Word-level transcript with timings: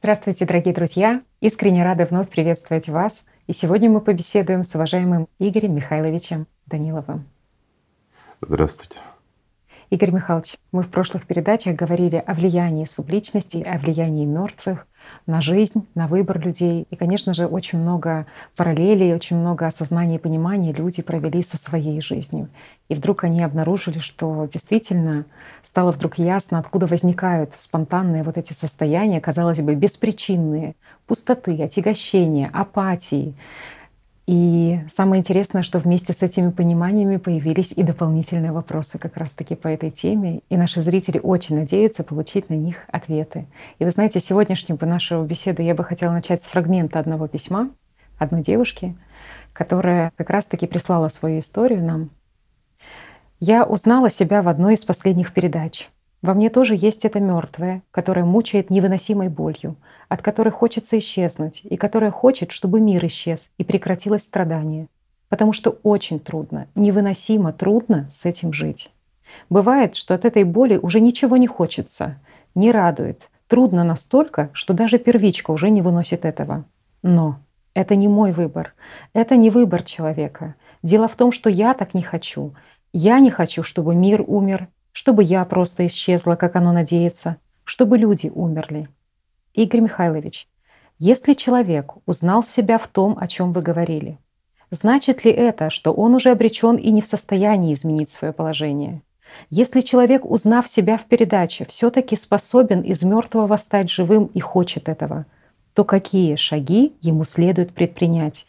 Здравствуйте, 0.00 0.46
дорогие 0.46 0.72
друзья! 0.72 1.22
Искренне 1.40 1.82
рада 1.82 2.06
вновь 2.06 2.28
приветствовать 2.28 2.88
вас. 2.88 3.24
И 3.48 3.52
сегодня 3.52 3.90
мы 3.90 4.00
побеседуем 4.00 4.62
с 4.62 4.72
уважаемым 4.76 5.26
Игорем 5.40 5.74
Михайловичем 5.74 6.46
Даниловым. 6.66 7.26
Здравствуйте. 8.40 9.00
Игорь 9.90 10.12
Михайлович, 10.12 10.54
мы 10.70 10.84
в 10.84 10.88
прошлых 10.88 11.26
передачах 11.26 11.74
говорили 11.74 12.14
о 12.24 12.34
влиянии 12.34 12.84
субличности, 12.84 13.56
о 13.56 13.76
влиянии 13.78 14.24
мертвых 14.24 14.86
на 15.26 15.42
жизнь, 15.42 15.86
на 15.94 16.06
выбор 16.06 16.40
людей. 16.40 16.86
И, 16.90 16.96
конечно 16.96 17.34
же, 17.34 17.46
очень 17.46 17.78
много 17.78 18.26
параллелей, 18.56 19.14
очень 19.14 19.36
много 19.36 19.66
осознания 19.66 20.16
и 20.16 20.18
понимания 20.18 20.72
люди 20.72 21.02
провели 21.02 21.42
со 21.42 21.56
своей 21.56 22.00
жизнью. 22.00 22.48
И 22.88 22.94
вдруг 22.94 23.24
они 23.24 23.42
обнаружили, 23.42 23.98
что 23.98 24.48
действительно 24.52 25.26
стало 25.62 25.92
вдруг 25.92 26.18
ясно, 26.18 26.58
откуда 26.58 26.86
возникают 26.86 27.52
спонтанные 27.58 28.22
вот 28.22 28.38
эти 28.38 28.52
состояния, 28.52 29.20
казалось 29.20 29.60
бы, 29.60 29.74
беспричинные, 29.74 30.74
пустоты, 31.06 31.62
отягощения, 31.62 32.50
апатии, 32.52 33.34
и 34.28 34.80
самое 34.90 35.20
интересное, 35.20 35.62
что 35.62 35.78
вместе 35.78 36.12
с 36.12 36.20
этими 36.20 36.50
пониманиями 36.50 37.16
появились 37.16 37.72
и 37.72 37.82
дополнительные 37.82 38.52
вопросы 38.52 38.98
как 38.98 39.16
раз-таки 39.16 39.54
по 39.54 39.68
этой 39.68 39.90
теме. 39.90 40.42
И 40.50 40.58
наши 40.58 40.82
зрители 40.82 41.18
очень 41.18 41.56
надеются 41.56 42.04
получить 42.04 42.50
на 42.50 42.54
них 42.54 42.76
ответы. 42.88 43.46
И 43.78 43.86
вы 43.86 43.90
знаете, 43.90 44.20
сегодняшнюю 44.20 44.78
бы 44.78 44.84
нашу 44.84 45.22
беседу 45.22 45.62
я 45.62 45.74
бы 45.74 45.82
хотела 45.82 46.12
начать 46.12 46.42
с 46.42 46.46
фрагмента 46.46 46.98
одного 46.98 47.26
письма 47.26 47.70
одной 48.18 48.42
девушки, 48.42 48.94
которая 49.54 50.12
как 50.16 50.28
раз-таки 50.28 50.66
прислала 50.66 51.08
свою 51.08 51.38
историю 51.38 51.82
нам. 51.82 52.10
Я 53.40 53.64
узнала 53.64 54.10
себя 54.10 54.42
в 54.42 54.48
одной 54.48 54.74
из 54.74 54.84
последних 54.84 55.32
передач. 55.32 55.88
Во 56.20 56.34
мне 56.34 56.50
тоже 56.50 56.74
есть 56.74 57.04
это 57.04 57.20
мертвое, 57.20 57.82
которое 57.92 58.24
мучает 58.24 58.70
невыносимой 58.70 59.28
болью, 59.28 59.76
от 60.08 60.20
которой 60.20 60.50
хочется 60.50 60.98
исчезнуть, 60.98 61.60
и 61.62 61.76
которое 61.76 62.10
хочет, 62.10 62.50
чтобы 62.50 62.80
мир 62.80 63.06
исчез 63.06 63.50
и 63.56 63.64
прекратилось 63.64 64.22
страдание. 64.22 64.88
Потому 65.28 65.52
что 65.52 65.78
очень 65.82 66.18
трудно, 66.18 66.66
невыносимо 66.74 67.52
трудно 67.52 68.08
с 68.10 68.24
этим 68.26 68.52
жить. 68.52 68.90
Бывает, 69.48 69.94
что 69.94 70.14
от 70.14 70.24
этой 70.24 70.42
боли 70.44 70.76
уже 70.76 71.00
ничего 71.00 71.36
не 71.36 71.46
хочется, 71.46 72.18
не 72.54 72.72
радует, 72.72 73.28
трудно 73.46 73.84
настолько, 73.84 74.50
что 74.54 74.74
даже 74.74 74.98
первичка 74.98 75.52
уже 75.52 75.70
не 75.70 75.82
выносит 75.82 76.24
этого. 76.24 76.64
Но 77.02 77.38
это 77.74 77.94
не 77.94 78.08
мой 78.08 78.32
выбор, 78.32 78.74
это 79.12 79.36
не 79.36 79.50
выбор 79.50 79.84
человека. 79.84 80.56
Дело 80.82 81.06
в 81.06 81.14
том, 81.14 81.30
что 81.30 81.48
я 81.48 81.74
так 81.74 81.94
не 81.94 82.02
хочу. 82.02 82.54
Я 82.92 83.20
не 83.20 83.30
хочу, 83.30 83.62
чтобы 83.62 83.94
мир 83.94 84.24
умер, 84.26 84.68
чтобы 84.98 85.22
я 85.22 85.44
просто 85.44 85.86
исчезла, 85.86 86.34
как 86.34 86.56
оно 86.56 86.72
надеется, 86.72 87.36
чтобы 87.62 87.96
люди 87.98 88.32
умерли. 88.34 88.88
Игорь 89.54 89.82
Михайлович, 89.82 90.48
если 90.98 91.34
человек 91.34 91.92
узнал 92.04 92.42
себя 92.42 92.78
в 92.78 92.88
том, 92.88 93.16
о 93.16 93.28
чем 93.28 93.52
вы 93.52 93.62
говорили, 93.62 94.18
значит 94.72 95.24
ли 95.24 95.30
это, 95.30 95.70
что 95.70 95.92
он 95.92 96.16
уже 96.16 96.30
обречен 96.30 96.74
и 96.74 96.90
не 96.90 97.00
в 97.00 97.06
состоянии 97.06 97.74
изменить 97.74 98.10
свое 98.10 98.32
положение? 98.32 99.02
Если 99.50 99.82
человек, 99.82 100.24
узнав 100.24 100.66
себя 100.66 100.98
в 100.98 101.04
передаче, 101.04 101.64
все-таки 101.66 102.16
способен 102.16 102.80
из 102.80 103.00
мертвого 103.04 103.56
стать 103.56 103.92
живым 103.92 104.24
и 104.34 104.40
хочет 104.40 104.88
этого, 104.88 105.26
то 105.74 105.84
какие 105.84 106.34
шаги 106.34 106.96
ему 107.02 107.22
следует 107.22 107.72
предпринять? 107.72 108.48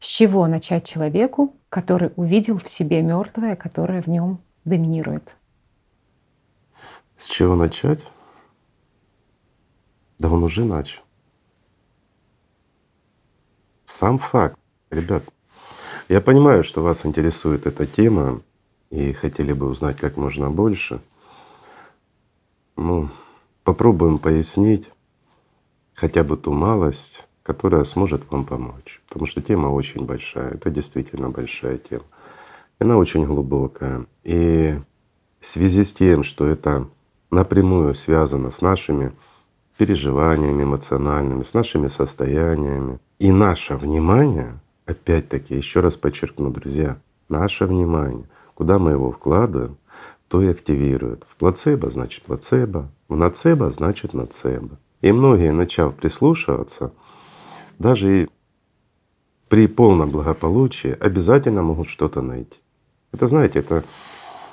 С 0.00 0.06
чего 0.06 0.46
начать 0.46 0.86
человеку, 0.86 1.56
который 1.68 2.10
увидел 2.16 2.58
в 2.58 2.70
себе 2.70 3.02
мертвое, 3.02 3.54
которое 3.54 4.00
в 4.00 4.06
нем 4.06 4.38
доминирует? 4.64 5.30
С 7.20 7.28
чего 7.28 7.54
начать? 7.54 8.02
Да 10.18 10.30
он 10.30 10.42
уже 10.42 10.64
начал. 10.64 11.02
Сам 13.84 14.16
факт, 14.16 14.58
ребят. 14.90 15.22
Я 16.08 16.22
понимаю, 16.22 16.64
что 16.64 16.82
вас 16.82 17.04
интересует 17.04 17.66
эта 17.66 17.84
тема 17.84 18.40
и 18.88 19.12
хотели 19.12 19.52
бы 19.52 19.66
узнать 19.66 19.98
как 19.98 20.16
можно 20.16 20.50
больше. 20.50 21.02
Ну, 22.76 23.10
попробуем 23.64 24.18
пояснить 24.18 24.90
хотя 25.92 26.24
бы 26.24 26.38
ту 26.38 26.54
малость, 26.54 27.26
которая 27.42 27.84
сможет 27.84 28.30
вам 28.30 28.46
помочь. 28.46 29.02
Потому 29.08 29.26
что 29.26 29.42
тема 29.42 29.66
очень 29.66 30.06
большая. 30.06 30.52
Это 30.52 30.70
действительно 30.70 31.28
большая 31.28 31.76
тема. 31.76 32.04
Она 32.78 32.96
очень 32.96 33.26
глубокая. 33.26 34.06
И 34.24 34.80
в 35.38 35.46
связи 35.46 35.84
с 35.84 35.92
тем, 35.92 36.24
что 36.24 36.46
это 36.46 36.88
напрямую 37.30 37.94
связано 37.94 38.50
с 38.50 38.60
нашими 38.60 39.12
переживаниями 39.76 40.62
эмоциональными, 40.62 41.42
с 41.42 41.54
нашими 41.54 41.88
состояниями. 41.88 42.98
И 43.18 43.32
наше 43.32 43.76
внимание, 43.76 44.60
опять-таки, 44.86 45.54
еще 45.54 45.80
раз 45.80 45.96
подчеркну, 45.96 46.50
друзья, 46.50 46.98
наше 47.28 47.66
внимание, 47.66 48.28
куда 48.54 48.78
мы 48.78 48.92
его 48.92 49.10
вкладываем, 49.10 49.78
то 50.28 50.42
и 50.42 50.48
активирует. 50.48 51.24
В 51.26 51.36
плацебо 51.36 51.90
значит 51.90 52.22
плацебо, 52.24 52.90
в 53.08 53.16
нацебо 53.16 53.70
значит 53.70 54.14
нацебо. 54.14 54.78
И 55.00 55.12
многие, 55.12 55.52
начав 55.52 55.94
прислушиваться, 55.94 56.92
даже 57.78 58.22
и 58.22 58.28
при 59.48 59.66
полном 59.66 60.10
благополучии 60.10 60.96
обязательно 61.00 61.62
могут 61.62 61.88
что-то 61.88 62.20
найти. 62.22 62.60
Это 63.12 63.26
знаете, 63.26 63.58
это 63.58 63.82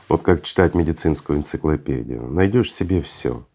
вот 0.09 0.21
как 0.21 0.43
читать 0.43 0.73
медицинскую 0.73 1.39
энциклопедию, 1.39 2.27
найдешь 2.27 2.73
себе 2.73 3.01
все. 3.01 3.45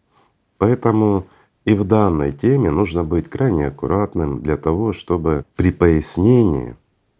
Поэтому 0.57 1.27
и 1.65 1.73
в 1.73 1.83
данной 1.83 2.31
теме 2.31 2.69
нужно 2.69 3.03
быть 3.03 3.29
крайне 3.29 3.67
аккуратным 3.67 4.41
для 4.41 4.57
того, 4.57 4.93
чтобы 4.93 5.45
при 5.55 5.71
пояснении 5.71 6.75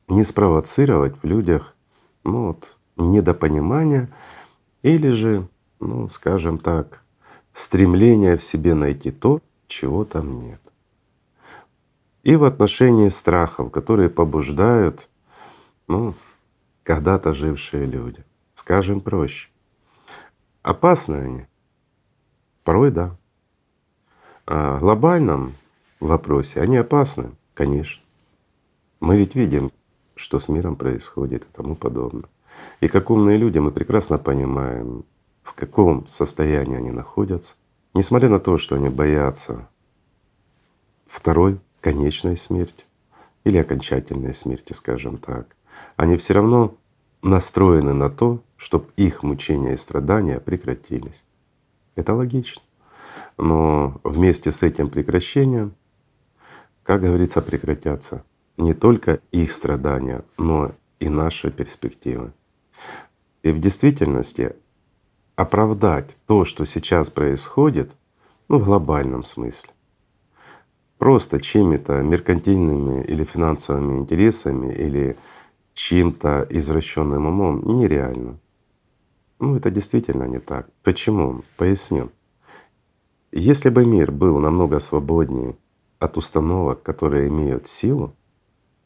не 0.08 0.24
спровоцировать 0.24 1.16
в 1.22 1.26
людях 1.26 1.76
ну, 2.24 2.48
вот, 2.48 2.78
недопонимание 2.98 4.10
или 4.82 5.10
же, 5.10 5.48
ну, 5.80 6.10
скажем 6.10 6.58
так, 6.58 7.04
стремление 7.54 8.38
в 8.38 8.44
себе 8.44 8.74
найти 8.74 9.12
то, 9.12 9.42
чего 9.68 10.04
там 10.04 10.40
нет. 10.40 10.60
И 12.24 12.36
в 12.36 12.44
отношении 12.44 13.10
страхов, 13.10 13.72
которые 13.72 14.10
побуждают 14.10 15.10
ну, 15.88 16.14
когда-то 16.84 17.34
жившие 17.34 17.86
люди. 17.86 18.24
Скажем 18.64 19.02
проще. 19.02 19.50
Опасны 20.62 21.16
они? 21.16 21.46
Порой 22.64 22.92
да. 22.92 23.18
А 24.46 24.78
в 24.78 24.80
глобальном 24.80 25.56
вопросе 26.00 26.62
они 26.62 26.78
опасны, 26.78 27.32
конечно. 27.56 28.02
Мы 29.02 29.18
ведь 29.18 29.36
видим, 29.36 29.74
что 30.16 30.40
с 30.40 30.48
миром 30.48 30.78
происходит 30.78 31.44
и 31.44 31.48
тому 31.54 31.76
подобное. 31.76 32.30
И 32.80 32.88
как 32.88 33.10
умные 33.10 33.36
люди 33.36 33.60
мы 33.60 33.74
прекрасно 33.74 34.18
понимаем, 34.18 35.04
в 35.44 35.52
каком 35.56 36.08
состоянии 36.08 36.78
они 36.78 36.92
находятся, 36.92 37.56
несмотря 37.94 38.30
на 38.30 38.40
то, 38.40 38.58
что 38.58 38.76
они 38.78 38.88
боятся 38.88 39.68
второй 41.06 41.60
конечной 41.82 42.38
смерти 42.38 42.86
или 43.44 43.58
окончательной 43.58 44.34
смерти, 44.34 44.72
скажем 44.72 45.18
так, 45.18 45.58
они 45.98 46.16
все 46.16 46.36
равно 46.36 46.78
настроены 47.24 47.94
на 47.94 48.10
то, 48.10 48.42
чтобы 48.64 48.86
их 48.96 49.24
мучения 49.24 49.74
и 49.74 49.78
страдания 49.78 50.40
прекратились. 50.40 51.26
Это 51.96 52.16
логично. 52.16 52.62
Но 53.38 54.00
вместе 54.06 54.54
с 54.54 54.64
этим 54.64 54.90
прекращением, 54.90 55.76
как 56.84 57.02
говорится, 57.02 57.42
прекратятся 57.42 58.24
не 58.56 58.74
только 58.74 59.20
их 59.34 59.52
страдания, 59.52 60.24
но 60.38 60.72
и 61.00 61.10
наши 61.10 61.52
перспективы. 61.52 62.32
И 63.42 63.52
в 63.52 63.60
действительности 63.60 64.56
оправдать 65.36 66.16
то, 66.26 66.46
что 66.46 66.66
сейчас 66.66 67.10
происходит, 67.10 67.92
ну 68.48 68.60
в 68.60 68.66
глобальном 68.66 69.26
смысле, 69.26 69.74
просто 70.98 71.42
чьими-то 71.42 72.02
меркантильными 72.02 73.04
или 73.04 73.26
финансовыми 73.26 73.98
интересами 73.98 74.74
или 74.74 75.18
чьим-то 75.74 76.48
извращенным 76.50 77.26
умом 77.26 77.62
нереально. 77.76 78.40
Ну, 79.40 79.56
это 79.56 79.70
действительно 79.72 80.24
не 80.24 80.40
так. 80.40 80.70
Почему? 80.84 81.44
Поясню. 81.58 82.12
Если 83.32 83.70
бы 83.70 83.86
мир 83.86 84.12
был 84.12 84.38
намного 84.40 84.80
свободнее 84.80 85.56
от 86.00 86.18
установок, 86.18 86.84
которые 86.84 87.30
имеют 87.30 87.68
силу, 87.68 88.16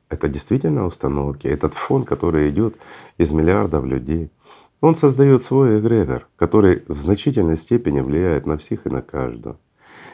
это 0.09 0.29
действительно 0.29 0.85
установки, 0.85 1.47
этот 1.47 1.73
фон, 1.73 2.03
который 2.03 2.49
идет 2.49 2.77
из 3.17 3.33
миллиардов 3.33 3.85
людей, 3.85 4.31
он 4.79 4.95
создает 4.95 5.43
свой 5.43 5.79
эгрегор, 5.79 6.27
который 6.35 6.83
в 6.87 6.95
значительной 6.95 7.57
степени 7.57 7.99
влияет 7.99 8.45
на 8.45 8.57
всех 8.57 8.85
и 8.85 8.89
на 8.89 9.01
каждого. 9.01 9.59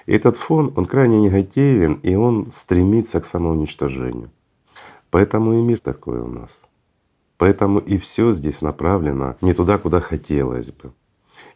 И 0.06 0.14
этот 0.14 0.38
фон, 0.38 0.74
он 0.76 0.86
крайне 0.86 1.22
негативен, 1.22 1.96
и 1.96 2.16
он 2.16 2.50
стремится 2.52 3.22
к 3.22 3.26
самоуничтожению. 3.26 4.32
Поэтому 5.12 5.54
и 5.54 5.62
мир 5.62 5.80
такой 5.80 6.20
у 6.20 6.28
нас. 6.28 6.62
Поэтому 7.44 7.80
и 7.80 7.98
все 7.98 8.32
здесь 8.32 8.62
направлено 8.62 9.36
не 9.42 9.54
туда, 9.54 9.78
куда 9.78 10.00
хотелось 10.00 10.72
бы. 10.72 10.94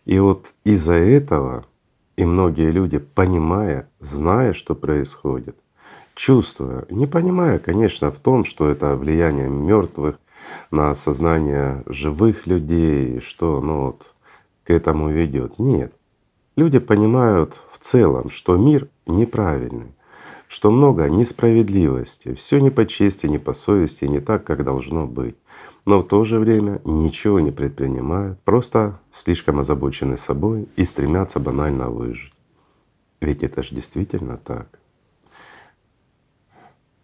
И 0.03 0.19
вот 0.19 0.53
из-за 0.65 0.95
этого 0.95 1.65
И 2.17 2.25
многие 2.25 2.71
люди, 2.71 2.97
понимая, 2.97 3.89
зная, 4.01 4.51
что 4.51 4.75
происходит, 4.75 5.55
чувствуя, 6.13 6.85
не 6.89 7.07
понимая, 7.07 7.57
конечно, 7.57 8.11
в 8.11 8.17
том, 8.17 8.43
что 8.43 8.67
это 8.67 8.97
влияние 8.97 9.47
мертвых 9.47 10.19
на 10.71 10.93
сознание 10.93 11.83
живых 11.85 12.47
людей, 12.47 13.21
что 13.21 13.61
ну 13.61 13.85
вот 13.85 14.13
к 14.65 14.71
этому 14.71 15.09
ведет. 15.09 15.57
Нет. 15.57 15.93
Люди 16.57 16.79
понимают 16.79 17.63
в 17.71 17.77
целом, 17.77 18.29
что 18.29 18.57
мир 18.57 18.89
неправильный, 19.05 19.95
что 20.49 20.69
много 20.69 21.07
несправедливости, 21.07 22.33
все 22.33 22.59
не 22.59 22.71
по 22.71 22.85
чести, 22.85 23.27
не 23.27 23.39
по 23.39 23.53
совести, 23.53 24.03
не 24.03 24.19
так, 24.19 24.43
как 24.43 24.65
должно 24.65 25.07
быть. 25.07 25.37
Но 25.87 25.99
в 25.99 26.07
то 26.09 26.25
же 26.25 26.37
время 26.37 26.81
ничего 26.83 27.39
не 27.39 27.51
предпринимают, 27.51 28.41
просто 28.41 28.99
слишком 29.09 29.59
озабочены 29.59 30.17
собой 30.17 30.67
и 30.75 30.83
стремятся 30.83 31.39
банально 31.39 31.89
выжить. 31.89 32.33
Ведь 33.21 33.41
это 33.41 33.63
же 33.63 33.73
действительно 33.73 34.35
так. 34.35 34.81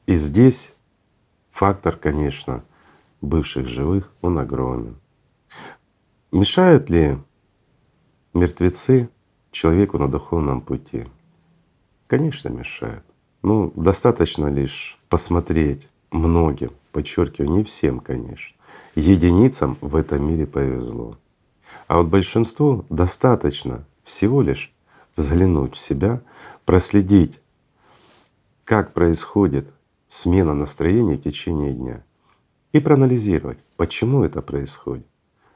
И 0.05 0.17
здесь 0.17 0.73
фактор, 1.49 1.95
конечно, 1.95 2.65
бывших 3.21 3.69
живых, 3.69 4.11
он 4.21 4.37
огромен. 4.37 4.99
Мешают 6.33 6.89
ли 6.89 7.17
мертвецы 8.33 9.09
человеку 9.51 9.97
на 9.97 10.09
духовном 10.09 10.59
пути? 10.59 11.05
Конечно, 12.07 12.49
мешают. 12.49 13.05
Ну, 13.43 13.71
достаточно 13.77 14.47
лишь 14.47 14.99
посмотреть 15.07 15.89
многим, 16.11 16.73
подчеркиваю, 16.91 17.49
не 17.49 17.63
всем, 17.63 18.01
конечно. 18.01 18.57
Единицам 18.95 19.77
в 19.81 19.95
этом 19.95 20.27
мире 20.27 20.45
повезло. 20.45 21.17
А 21.87 21.97
вот 21.97 22.07
большинству 22.07 22.85
достаточно 22.89 23.85
всего 24.03 24.41
лишь 24.41 24.73
взглянуть 25.15 25.75
в 25.75 25.79
себя, 25.79 26.21
проследить, 26.65 27.41
как 28.65 28.93
происходит 28.93 29.73
смена 30.07 30.53
настроения 30.53 31.15
в 31.15 31.21
течение 31.21 31.73
дня 31.73 32.03
и 32.71 32.79
проанализировать, 32.79 33.59
почему 33.77 34.23
это 34.23 34.41
происходит, 34.41 35.07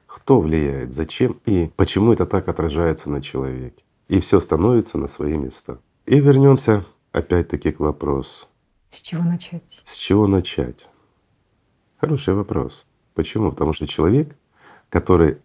кто 0.08 0.42
влияет, 0.42 0.94
зачем 0.94 1.40
и 1.46 1.72
почему 1.76 2.14
это 2.14 2.26
так 2.26 2.48
отражается 2.48 3.10
на 3.10 3.22
человеке. 3.22 3.84
И 4.08 4.20
все 4.20 4.40
становится 4.40 4.98
на 4.98 5.08
свои 5.08 5.38
места. 5.38 5.80
И 6.06 6.20
вернемся 6.20 6.84
опять-таки 7.12 7.72
к 7.72 7.80
вопросу. 7.80 8.48
С 8.92 9.02
чего 9.02 9.24
начать? 9.24 9.82
С 9.84 9.96
чего 9.96 10.28
начать? 10.28 10.88
Хороший 12.00 12.34
вопрос. 12.34 12.87
Почему? 13.18 13.50
Потому 13.50 13.74
что 13.74 13.88
человек, 13.88 14.36
который 14.90 15.40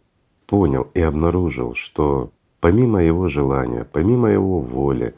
понял 0.47 0.91
и 0.93 1.01
обнаружил, 1.01 1.75
что 1.75 2.31
помимо 2.61 3.03
его 3.03 3.29
желания, 3.29 3.89
помимо 3.91 4.29
его 4.29 4.61
воли, 4.61 5.15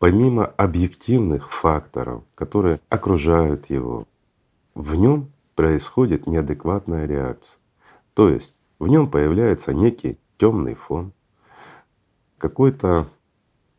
помимо 0.00 0.46
объективных 0.46 1.52
факторов, 1.52 2.24
которые 2.34 2.80
окружают 2.88 3.70
его, 3.70 4.08
в 4.74 4.96
нем 4.96 5.30
происходит 5.54 6.26
неадекватная 6.26 7.06
реакция. 7.06 7.60
То 8.14 8.28
есть 8.28 8.56
в 8.80 8.88
нем 8.88 9.08
появляется 9.08 9.72
некий 9.72 10.18
темный 10.38 10.74
фон, 10.74 11.12
какой-то 12.36 13.06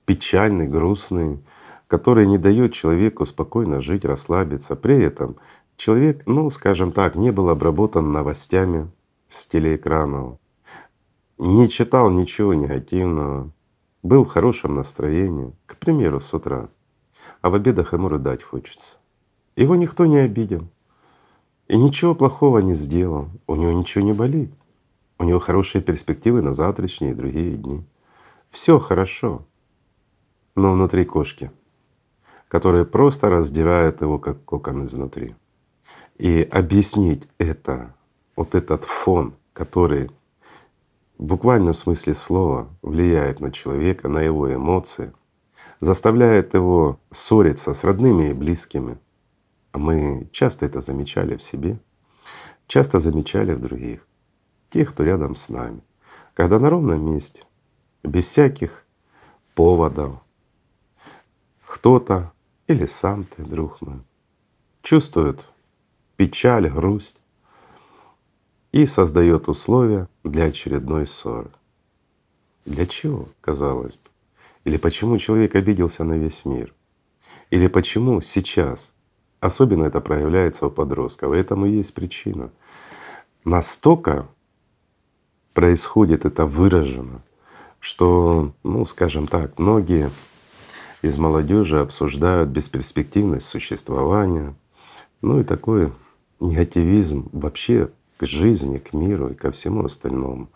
печальный, 0.06 0.70
грустный, 0.70 1.44
который 1.88 2.25
не 2.25 2.38
дает 2.38 2.72
человеку 2.72 3.25
спокойно 3.25 3.81
жить, 3.81 4.06
расслабиться. 4.06 4.78
При 4.78 4.98
этом 4.98 5.36
человек, 5.78 6.24
ну, 6.25 6.50
скажем 6.50 6.92
так, 6.92 7.16
не 7.16 7.31
был 7.31 7.50
обработан 7.50 8.12
новостями 8.12 8.90
с 9.28 9.48
телеэкранов, 9.48 10.38
не 11.38 11.70
читал 11.70 12.10
ничего 12.12 12.54
негативного, 12.54 13.52
был 14.02 14.24
в 14.24 14.30
хорошем 14.30 14.75
настроении, 14.75 15.54
к 15.66 15.78
примеру, 15.78 16.20
с 16.20 16.34
утра, 16.34 16.70
а 17.42 17.50
в 17.50 17.56
обедах 17.56 17.94
ему 17.94 18.10
рыдать 18.10 18.44
хочется. 18.44 18.98
Его 19.56 19.75
никто 19.75 20.06
не 20.06 20.18
обидел. 20.18 20.68
И 21.68 21.78
ничего 21.78 22.14
плохого 22.14 22.60
не 22.60 22.75
сделал, 22.75 23.30
у 23.48 23.56
него 23.56 23.72
ничего 23.72 24.04
не 24.04 24.14
болит, 24.14 24.52
у 25.18 25.24
него 25.24 25.40
хорошие 25.40 25.81
перспективы 25.81 26.42
на 26.42 26.54
завтрашние 26.54 27.12
и 27.12 27.16
другие 27.16 27.56
дни. 27.56 27.86
Все 28.52 28.80
хорошо, 28.80 29.46
но 30.56 30.74
внутри 30.74 31.06
кошки— 31.06 31.52
которые 32.54 32.86
просто 32.86 33.31
раздирают 33.31 34.02
его 34.02 34.20
как 34.20 34.46
кокон 34.46 34.86
изнутри. 34.86 35.34
И 36.18 36.42
объяснить 36.44 37.28
это, 37.38 37.95
вот 38.36 38.56
этот 38.56 38.86
фон, 38.86 39.36
который 39.54 40.10
в 41.18 41.25
буквальном 41.25 41.74
смысле 41.74 42.13
слова 42.16 42.69
влияет 42.81 43.40
на 43.40 43.51
человека, 43.51 44.07
на 44.10 44.19
его 44.22 44.54
эмоции, 44.54 45.13
заставляет 45.80 46.54
его 46.54 47.00
ссориться 47.12 47.74
с 47.74 47.84
родными 47.84 48.30
и 48.30 48.34
близкими. 48.34 48.98
А 49.72 49.78
мы 49.78 50.28
часто 50.31 50.66
это 50.66 50.81
замечали 50.81 51.36
в 51.36 51.42
себе, 51.42 51.80
часто 52.68 53.00
замечали 53.00 53.54
в 53.54 53.62
других, 53.62 54.07
тех, 54.69 54.92
кто 54.92 55.04
рядом 55.04 55.36
с 55.36 55.50
нами. 55.50 55.81
Когда 56.34 56.60
на 56.60 56.69
ровном 56.69 57.13
месте, 57.13 57.44
без 58.04 58.25
всяких 58.25 58.86
поводов, 59.56 60.19
кто-то 61.66 62.34
или 62.68 62.86
сам 62.86 63.24
ты, 63.24 63.44
друг 63.44 63.81
мой, 63.81 64.01
чувствует 64.81 65.53
печаль, 66.18 66.69
грусть 66.69 67.21
и 68.71 68.86
создает 68.86 69.48
условия 69.48 70.07
для 70.24 70.45
очередной 70.45 71.07
ссоры. 71.07 71.51
Для 72.65 72.86
чего, 72.86 73.30
казалось 73.42 73.95
бы? 73.95 74.10
Или 74.63 74.77
почему 74.77 75.18
человек 75.18 75.56
обиделся 75.56 76.04
на 76.04 76.13
весь 76.13 76.45
мир? 76.45 76.74
Или 77.50 77.68
почему 77.68 78.21
сейчас, 78.21 78.94
особенно 79.39 79.83
это 79.83 80.01
проявляется 80.01 80.68
у 80.68 80.71
подростков, 80.71 81.33
и 81.33 81.38
этому 81.38 81.65
есть 81.65 81.94
причина, 81.94 82.51
настолько 83.44 84.27
происходит 85.54 86.25
это 86.25 86.45
выражено, 86.45 87.21
что, 87.80 88.54
ну, 88.63 88.86
скажем 88.86 89.27
так, 89.27 89.60
многие 89.60 90.10
из 91.01 91.18
молодежи 91.18 91.80
обсуждают 91.80 92.50
бесперспективность 92.50 93.45
существования, 93.45 94.56
ну 95.21 95.42
и 95.42 95.44
такой 95.44 95.92
негативизм 96.40 97.30
вообще 97.32 97.90
к 98.18 98.26
жизни, 98.26 98.78
к 98.78 98.94
миру 98.94 99.30
и 99.30 99.36
ко 99.36 99.52
всему 99.52 99.86
остальному. 99.86 100.50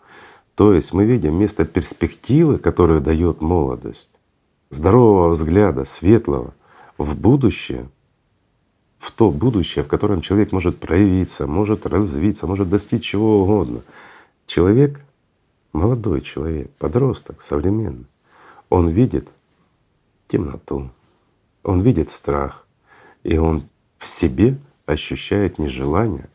То 0.54 0.72
есть 0.72 0.92
мы 0.92 1.04
видим 1.04 1.36
вместо 1.36 1.64
перспективы, 1.64 2.58
которую 2.58 3.00
дает 3.00 3.40
молодость, 3.40 4.10
здорового 4.70 5.30
взгляда, 5.30 5.84
светлого, 5.84 6.54
в 6.96 7.16
будущее, 7.16 7.88
в 8.98 9.12
то 9.12 9.30
будущее, 9.30 9.84
в 9.84 9.88
котором 9.88 10.20
человек 10.20 10.50
может 10.52 10.78
проявиться, 10.78 11.46
может 11.46 11.86
развиться, 11.86 12.46
может 12.46 12.68
достичь 12.68 13.04
чего 13.04 13.42
угодно. 13.42 13.82
Человек, 14.46 15.00
молодой 15.72 16.20
человек, 16.20 16.70
подросток, 16.78 17.40
современный, 17.40 18.06
он 18.68 18.88
видит 18.88 19.28
темноту, 20.26 20.90
он 21.62 21.80
видит 21.82 22.10
страх, 22.10 22.66
и 23.22 23.38
он 23.38 23.62
в 23.98 24.06
себе 24.06 24.58
ощущает 24.88 25.58
нежелание 25.58 26.28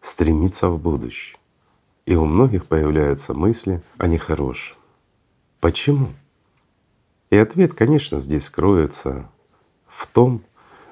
стремиться 0.00 0.68
в 0.68 0.78
будущее. 0.78 1.38
И 2.06 2.16
у 2.16 2.24
многих 2.24 2.66
появляются 2.66 3.34
мысли 3.34 3.82
о 3.98 4.08
нехорошем. 4.08 4.76
Почему? 5.60 6.08
И 7.30 7.36
ответ, 7.36 7.74
конечно, 7.74 8.18
здесь 8.18 8.50
кроется 8.50 9.30
в 9.86 10.06
том, 10.08 10.42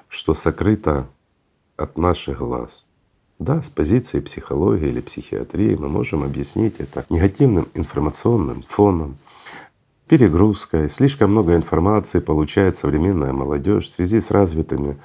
что 0.07 0.33
сокрыто 0.33 1.09
от 1.75 1.97
наших 1.97 2.39
глаз. 2.39 2.85
Да, 3.37 3.61
с 3.61 3.69
позиции 3.69 4.19
психологии 4.21 4.87
или 4.87 5.01
психиатрии 5.01 5.75
мы 5.75 5.89
можем 5.89 6.23
объяснить 6.23 6.79
это 6.79 7.05
негативным 7.09 7.67
информационным 7.73 8.63
фоном, 8.67 9.17
перегрузкой, 10.07 10.89
слишком 10.89 11.31
много 11.31 11.55
информации 11.55 12.19
получает 12.19 12.75
современная 12.75 13.33
молодежь 13.33 13.85
в 13.85 13.89
связи 13.89 14.21
с 14.21 14.31
развитыми, 14.31 14.97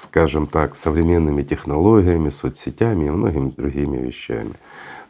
скажем 0.00 0.46
так, 0.46 0.76
современными 0.76 1.42
технологиями, 1.42 2.30
соцсетями 2.30 3.06
и 3.06 3.10
многими 3.10 3.50
другими 3.50 3.98
вещами. 3.98 4.54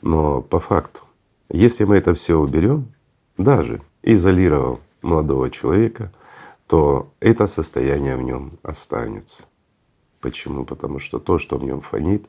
Но 0.03 0.41
по 0.43 0.61
факту, 0.61 1.01
если 1.49 1.85
мы 1.85 1.97
это 1.97 2.15
все 2.15 2.37
уберем, 2.37 2.93
даже 3.39 3.83
изолировав 4.03 4.81
молодого 5.03 5.51
человека, 5.51 6.13
то 6.67 7.13
это 7.21 7.47
состояние 7.47 8.17
в 8.17 8.23
нем 8.23 8.53
останется. 8.63 9.45
Почему? 10.21 10.65
Потому 10.65 10.99
что 10.99 11.19
то, 11.19 11.39
что 11.39 11.59
в 11.59 11.65
нем 11.65 11.81
фонит, 11.81 12.27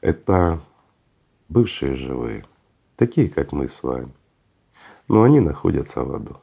это 0.00 0.60
бывшие 1.48 1.94
живые, 1.96 2.44
такие, 2.96 3.28
как 3.28 3.52
мы 3.52 3.68
с 3.68 3.82
вами 3.82 4.12
но 5.10 5.24
они 5.24 5.40
находятся 5.40 6.04
в 6.04 6.14
аду. 6.14 6.36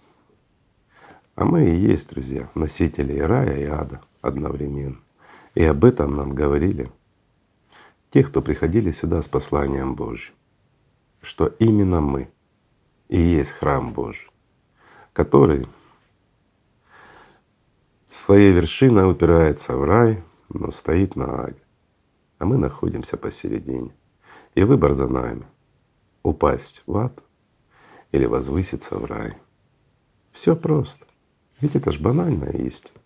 А 1.35 1.45
мы 1.45 1.63
и 1.63 1.73
есть, 1.73 2.09
друзья, 2.09 2.49
носители 2.53 3.13
и 3.13 3.21
рая, 3.21 3.57
и 3.61 3.63
ада 3.63 4.01
одновременно. 4.21 4.97
И 5.57 5.63
об 5.63 5.85
этом 5.85 6.15
нам 6.15 6.35
говорили 6.35 6.91
те, 8.11 8.23
кто 8.23 8.43
приходили 8.43 8.91
сюда 8.91 9.23
с 9.23 9.27
посланием 9.27 9.95
Божьим, 9.95 10.35
что 11.19 11.47
именно 11.47 11.99
мы 11.99 12.29
и 13.09 13.19
есть 13.19 13.49
храм 13.49 13.91
Божий, 13.91 14.29
который 15.13 15.67
своей 18.11 18.53
вершиной 18.53 19.11
упирается 19.11 19.75
в 19.75 19.83
рай, 19.83 20.23
но 20.49 20.69
стоит 20.69 21.15
на 21.15 21.45
аде. 21.45 21.63
А 22.37 22.45
мы 22.45 22.57
находимся 22.57 23.17
посередине. 23.17 23.95
И 24.53 24.63
выбор 24.63 24.93
за 24.93 25.07
нами— 25.07 25.47
упасть 26.21 26.83
в 26.85 26.95
ад 26.97 27.23
или 28.11 28.27
возвыситься 28.27 28.95
в 28.99 29.05
рай. 29.05 29.33
Все 30.31 30.55
просто. 30.55 31.07
Ведь 31.61 31.75
это 31.75 31.91
ж 31.91 31.99
банальная 31.99 32.51
истина. 32.51 32.99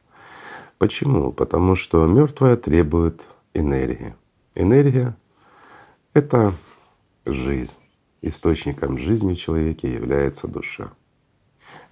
Почему? 0.81 1.31
Потому 1.31 1.75
что 1.75 2.07
мертвая 2.07 2.57
требует 2.57 3.27
энергии. 3.53 4.15
Энергия— 4.55 5.15
это 6.15 6.55
жизнь. 7.23 7.75
Источником 8.23 8.97
жизни 8.97 9.35
в 9.35 9.37
человеке 9.37 9.93
является 9.93 10.47
душа. 10.47 10.91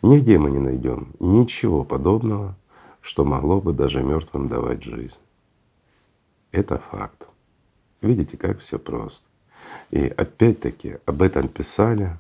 Нигде 0.02 0.40
мы 0.40 0.50
не 0.50 0.58
найдем 0.58 1.14
ничего 1.20 1.84
подобного, 1.84 2.58
что 3.02 3.24
могло 3.24 3.62
бы 3.62 3.74
даже 3.74 4.02
мертвым 4.02 4.48
давать 4.48 4.82
жизнь. 4.82 5.20
Это 6.52 6.80
факт. 6.90 7.28
Видите, 8.02 8.38
как 8.38 8.58
все 8.58 8.80
просто. 8.80 9.28
И 9.92 10.08
опять-таки 10.08 10.98
об 11.06 11.22
этом 11.22 11.48
писали 11.48 12.20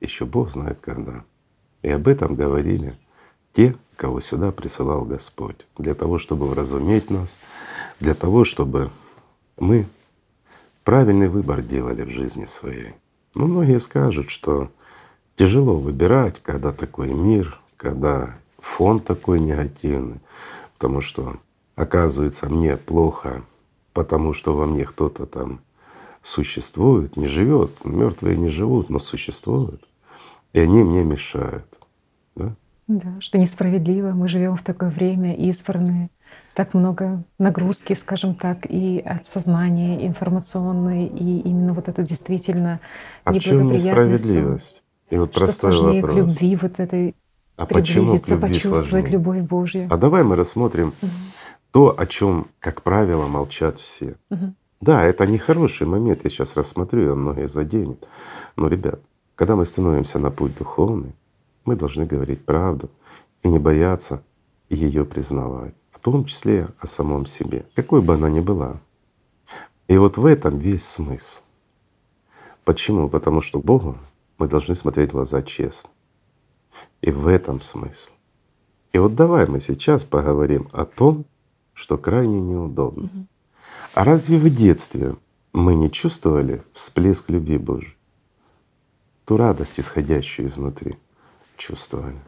еще 0.00 0.24
Бог 0.26 0.50
знает 0.50 0.80
когда. 0.80 1.24
И 1.82 1.88
об 1.88 2.08
этом 2.08 2.34
говорили 2.34 2.98
те, 3.52 3.76
кого 3.96 4.20
сюда 4.20 4.52
присылал 4.52 5.04
Господь, 5.04 5.66
для 5.76 5.94
того, 5.94 6.18
чтобы 6.18 6.46
вразуметь 6.46 7.10
нас, 7.10 7.36
для 7.98 8.14
того, 8.14 8.44
чтобы 8.44 8.90
мы 9.58 9.86
правильный 10.84 11.28
выбор 11.28 11.62
делали 11.62 12.02
в 12.02 12.10
жизни 12.10 12.46
своей. 12.46 12.94
Но 13.34 13.46
многие 13.46 13.78
скажут, 13.80 14.30
что 14.30 14.70
тяжело 15.36 15.78
выбирать, 15.78 16.40
когда 16.42 16.72
такой 16.72 17.12
мир, 17.12 17.60
когда 17.76 18.36
фон 18.58 19.00
такой 19.00 19.40
негативный, 19.40 20.20
потому 20.74 21.00
что 21.00 21.36
оказывается 21.76 22.46
мне 22.48 22.76
плохо, 22.76 23.42
потому 23.92 24.32
что 24.32 24.54
во 24.54 24.66
мне 24.66 24.84
кто-то 24.84 25.26
там 25.26 25.60
существует, 26.22 27.16
не 27.16 27.26
живет, 27.26 27.84
мертвые 27.84 28.36
не 28.36 28.48
живут, 28.48 28.90
но 28.90 28.98
существуют, 28.98 29.86
и 30.52 30.60
они 30.60 30.82
мне 30.82 31.04
мешают. 31.04 31.66
Да? 32.34 32.54
Да, 32.90 33.20
что 33.20 33.38
несправедливо, 33.38 34.10
мы 34.10 34.26
живем 34.26 34.56
в 34.56 34.64
такое 34.64 34.90
время 34.90 35.36
избранные, 35.36 36.10
так 36.56 36.74
много 36.74 37.22
нагрузки, 37.38 37.92
скажем 37.92 38.34
так, 38.34 38.66
и 38.68 38.98
от 38.98 39.26
сознания 39.26 40.04
информационной, 40.08 41.06
и 41.06 41.38
именно 41.38 41.72
вот 41.72 41.88
это 41.88 42.02
действительно 42.02 42.80
а 43.22 43.32
в 43.32 43.38
чем 43.38 43.70
несправедливость? 43.70 44.82
И 45.08 45.16
вот 45.16 45.36
что 45.36 45.46
сложнее 45.46 46.02
вопрос. 46.02 46.10
к 46.10 46.16
любви 46.18 46.56
вот 46.56 46.80
этой 46.80 47.14
а 47.56 47.64
почему 47.66 48.06
приблизиться, 48.06 48.34
любви 48.34 48.48
почувствовать 48.48 48.88
сложнее? 48.88 49.12
любовь 49.12 49.38
Божью. 49.42 49.86
А 49.88 49.96
давай 49.96 50.24
мы 50.24 50.34
рассмотрим 50.34 50.92
то, 51.70 51.94
о 51.96 52.06
чем, 52.06 52.48
как 52.58 52.82
правило, 52.82 53.28
молчат 53.28 53.78
все. 53.78 54.16
Мгм. 54.30 54.56
Да, 54.80 55.04
это 55.04 55.28
не 55.28 55.38
хороший 55.38 55.86
момент, 55.86 56.24
я 56.24 56.30
сейчас 56.30 56.56
рассмотрю, 56.56 57.12
он 57.12 57.20
многие 57.20 57.46
заденет. 57.46 58.08
Но, 58.56 58.66
ребят, 58.66 58.98
когда 59.36 59.54
мы 59.54 59.64
становимся 59.64 60.18
на 60.18 60.32
путь 60.32 60.58
духовный, 60.58 61.14
мы 61.64 61.76
должны 61.76 62.06
говорить 62.06 62.44
правду 62.44 62.90
и 63.42 63.48
не 63.48 63.58
бояться 63.58 64.22
ее 64.68 65.04
признавать, 65.04 65.74
в 65.90 65.98
том 65.98 66.24
числе 66.24 66.68
о 66.78 66.86
самом 66.86 67.26
себе, 67.26 67.66
какой 67.74 68.02
бы 68.02 68.14
она 68.14 68.30
ни 68.30 68.40
была. 68.40 68.80
И 69.88 69.98
вот 69.98 70.16
в 70.16 70.24
этом 70.24 70.58
весь 70.58 70.86
смысл. 70.86 71.42
Почему? 72.64 73.08
Потому 73.08 73.40
что 73.40 73.58
Богу 73.58 73.98
мы 74.38 74.46
должны 74.46 74.76
смотреть 74.76 75.10
в 75.10 75.14
глаза 75.14 75.42
честно. 75.42 75.90
И 77.00 77.10
в 77.10 77.26
этом 77.26 77.60
смысл. 77.60 78.12
И 78.92 78.98
вот 78.98 79.14
давай 79.14 79.46
мы 79.46 79.60
сейчас 79.60 80.04
поговорим 80.04 80.68
о 80.72 80.84
том, 80.84 81.24
что 81.74 81.98
крайне 81.98 82.40
неудобно. 82.40 83.10
А 83.94 84.04
разве 84.04 84.38
в 84.38 84.48
детстве 84.54 85.16
мы 85.52 85.74
не 85.74 85.90
чувствовали 85.90 86.62
всплеск 86.72 87.28
любви 87.30 87.58
Божьей? 87.58 87.96
Ту 89.24 89.36
радость, 89.36 89.80
исходящую 89.80 90.48
изнутри, 90.48 90.96
чувствовали. 91.60 92.20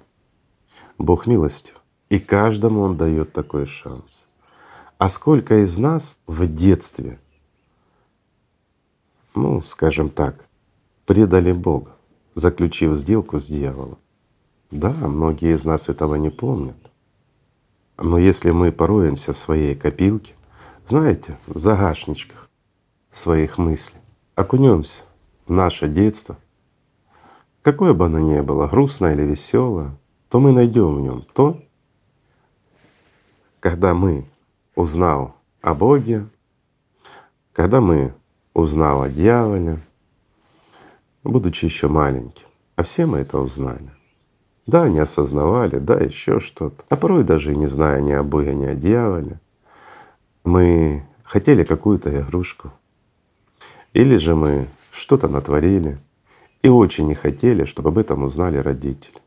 Бог 0.98 1.26
милостью, 1.26 1.74
и 2.10 2.18
каждому 2.18 2.82
Он 2.82 2.96
дает 2.96 3.32
такой 3.32 3.66
шанс. 3.66 4.26
А 4.98 5.08
сколько 5.08 5.64
из 5.64 5.78
нас 5.78 6.16
в 6.26 6.46
детстве, 6.46 7.18
ну, 9.34 9.62
скажем 9.62 10.10
так, 10.10 10.46
предали 11.06 11.52
Бога, 11.52 11.96
заключив 12.34 12.96
сделку 12.96 13.40
с 13.40 13.46
дьяволом? 13.46 13.98
Да, 14.70 14.92
многие 14.92 15.54
из 15.54 15.64
нас 15.64 15.88
этого 15.88 16.14
не 16.16 16.30
помнят. 16.30 16.76
Но 17.96 18.18
если 18.18 18.50
мы 18.50 18.70
пороемся 18.70 19.32
в 19.32 19.38
своей 19.38 19.74
копилке, 19.74 20.34
знаете, 20.86 21.38
в 21.46 21.58
загашничках 21.58 22.50
своих 23.12 23.58
мыслей, 23.58 24.00
окунемся 24.34 25.02
в 25.46 25.52
наше 25.52 25.88
детство, 25.88 26.36
какое 27.62 27.94
бы 27.94 28.06
оно 28.06 28.18
ни 28.18 28.40
было, 28.40 28.66
грустное 28.66 29.14
или 29.14 29.22
веселое, 29.22 29.96
то 30.28 30.40
мы 30.40 30.52
найдем 30.52 30.96
в 30.96 31.00
нем 31.00 31.22
то, 31.34 31.60
когда 33.60 33.94
мы, 33.94 34.26
узнал 34.74 35.36
о 35.60 35.74
Боге, 35.74 36.26
когда 37.52 37.80
мы 37.80 38.14
узнал 38.54 39.02
о 39.02 39.08
дьяволе, 39.08 39.78
будучи 41.22 41.66
еще 41.66 41.88
маленьким, 41.88 42.46
а 42.76 42.82
все 42.82 43.06
мы 43.06 43.18
это 43.18 43.38
узнали. 43.38 43.90
Да, 44.66 44.88
не 44.88 45.00
осознавали, 45.00 45.78
да, 45.78 45.98
еще 45.98 46.40
что-то. 46.40 46.84
А 46.88 46.96
порой 46.96 47.24
даже 47.24 47.54
не 47.54 47.66
зная 47.66 48.00
ни 48.00 48.12
о 48.12 48.22
Боге, 48.22 48.54
ни 48.54 48.64
о 48.64 48.74
дьяволе, 48.74 49.40
мы 50.44 51.04
хотели 51.24 51.64
какую-то 51.64 52.20
игрушку. 52.20 52.72
Или 53.92 54.16
же 54.16 54.34
мы 54.34 54.68
что-то 54.92 55.28
натворили 55.28 55.98
и 56.62 56.68
очень 56.68 57.08
не 57.08 57.14
хотели, 57.14 57.64
чтобы 57.64 57.90
об 57.90 57.98
этом 57.98 58.22
узнали 58.22 58.58
родители. 58.58 59.20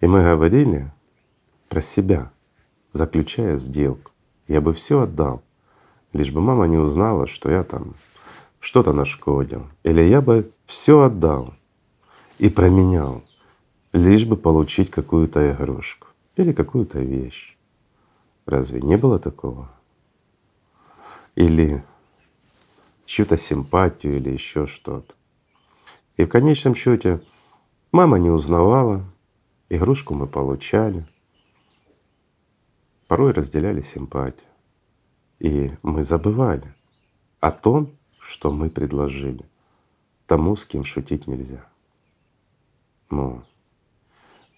И 0.00 0.06
мы 0.06 0.22
говорили 0.22 0.90
про 1.68 1.80
себя, 1.80 2.32
заключая 2.92 3.58
сделку. 3.58 4.12
Я 4.48 4.60
бы 4.60 4.72
все 4.72 5.00
отдал, 5.02 5.42
лишь 6.12 6.32
бы 6.32 6.40
мама 6.40 6.66
не 6.66 6.78
узнала, 6.78 7.26
что 7.26 7.50
я 7.50 7.64
там 7.64 7.94
что-то 8.60 8.92
нашкодил. 8.92 9.66
Или 9.82 10.02
я 10.02 10.20
бы 10.20 10.50
все 10.66 11.02
отдал 11.02 11.54
и 12.38 12.48
променял, 12.48 13.22
лишь 13.92 14.24
бы 14.24 14.36
получить 14.36 14.90
какую-то 14.90 15.52
игрушку 15.52 16.08
или 16.36 16.52
какую-то 16.52 16.98
вещь. 17.00 17.56
Разве 18.46 18.80
не 18.80 18.96
было 18.96 19.18
такого? 19.18 19.70
Или 21.34 21.84
чью-то 23.04 23.36
симпатию 23.36 24.16
или 24.16 24.30
еще 24.30 24.66
что-то. 24.66 25.15
И 26.16 26.24
в 26.24 26.28
конечном 26.28 26.74
счете 26.74 27.20
мама 27.92 28.18
не 28.18 28.30
узнавала, 28.30 29.04
игрушку 29.68 30.14
мы 30.14 30.26
получали, 30.26 31.06
порой 33.06 33.32
разделяли 33.32 33.82
симпатию. 33.82 34.48
И 35.38 35.72
мы 35.82 36.02
забывали 36.02 36.74
о 37.40 37.50
том, 37.50 37.96
что 38.18 38.50
мы 38.50 38.70
предложили 38.70 39.44
тому, 40.26 40.56
с 40.56 40.64
кем 40.64 40.84
шутить 40.84 41.26
нельзя. 41.26 41.66
Но 43.10 43.44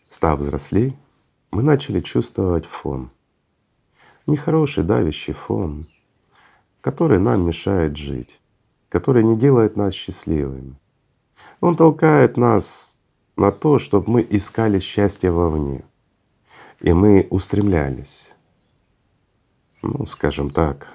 став 0.09 0.39
взрослей, 0.39 0.97
мы 1.51 1.63
начали 1.63 2.01
чувствовать 2.01 2.67
фон. 2.67 3.11
Нехороший 4.27 4.85
давящий 4.85 5.33
фон, 5.35 5.89
который 6.81 7.19
нам 7.19 7.47
мешает 7.47 7.97
жить, 7.97 8.41
который 8.89 9.25
не 9.25 9.37
делает 9.37 9.77
нас 9.77 9.95
счастливыми. 9.95 10.79
Он 11.61 11.77
толкает 11.77 12.37
нас 12.37 12.99
на 13.37 13.53
то, 13.53 13.79
чтобы 13.79 14.11
мы 14.11 14.27
искали 14.29 14.79
счастье 14.79 15.31
вовне. 15.31 15.85
И 16.81 16.93
мы 16.93 17.27
устремлялись, 17.31 18.33
ну, 19.83 20.07
скажем 20.07 20.51
так, 20.51 20.89